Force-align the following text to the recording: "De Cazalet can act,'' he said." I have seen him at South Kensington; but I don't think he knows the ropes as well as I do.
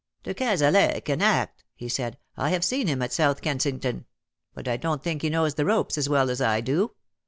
"De 0.23 0.33
Cazalet 0.33 1.05
can 1.05 1.21
act,'' 1.21 1.63
he 1.75 1.87
said." 1.87 2.17
I 2.35 2.49
have 2.49 2.63
seen 2.65 2.87
him 2.87 3.03
at 3.03 3.13
South 3.13 3.43
Kensington; 3.43 4.05
but 4.55 4.67
I 4.67 4.75
don't 4.75 5.03
think 5.03 5.21
he 5.21 5.29
knows 5.29 5.53
the 5.53 5.65
ropes 5.65 5.95
as 5.95 6.09
well 6.09 6.31
as 6.31 6.41
I 6.41 6.59
do. 6.59 6.95